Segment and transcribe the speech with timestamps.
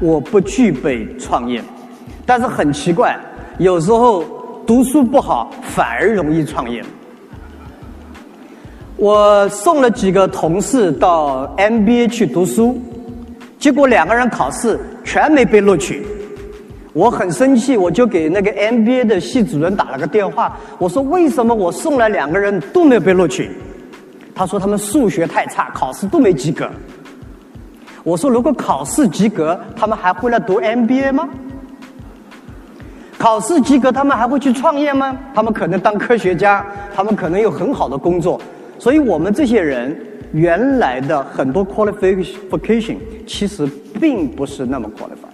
[0.00, 1.62] 我不具备创业，
[2.24, 3.18] 但是很奇怪，
[3.58, 4.24] 有时候
[4.66, 6.82] 读书不好反而容易创业。
[8.96, 12.80] 我送了几个同事到 MBA 去读书，
[13.58, 16.06] 结果两个人考试全没被录取。
[16.92, 23.50] 我很生气，我就给那个 MBA 的系主任打了个电话，我说：“为什么我送来两个人都没有被录取？”
[24.34, 26.68] 他说：“他们数学太差，考试都没及格。”
[28.10, 31.28] 我说：“如果考试及格，他们还会来读 MBA 吗？
[33.16, 35.16] 考试及格，他们还会去创业吗？
[35.32, 38.40] 他们可能当科学家，他们可能有很好的工作。”
[38.80, 39.96] 所以我们这些人
[40.32, 42.96] 原来的很多 qualification
[43.28, 43.64] 其实
[44.00, 45.29] 并不是那么 qualified。